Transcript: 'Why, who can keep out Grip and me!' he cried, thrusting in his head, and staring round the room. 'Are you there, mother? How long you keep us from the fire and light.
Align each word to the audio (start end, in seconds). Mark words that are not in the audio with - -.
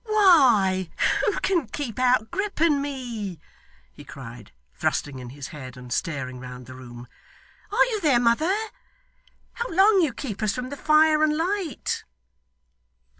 'Why, 0.05 0.89
who 1.27 1.39
can 1.41 1.67
keep 1.67 1.99
out 1.99 2.31
Grip 2.31 2.59
and 2.59 2.81
me!' 2.81 3.39
he 3.93 4.03
cried, 4.03 4.51
thrusting 4.73 5.19
in 5.19 5.29
his 5.29 5.49
head, 5.49 5.77
and 5.77 5.93
staring 5.93 6.39
round 6.39 6.65
the 6.65 6.73
room. 6.73 7.07
'Are 7.71 7.85
you 7.85 8.01
there, 8.01 8.19
mother? 8.19 8.51
How 9.53 9.67
long 9.69 10.01
you 10.01 10.11
keep 10.11 10.41
us 10.41 10.55
from 10.55 10.69
the 10.69 10.75
fire 10.75 11.21
and 11.21 11.37
light. 11.37 12.03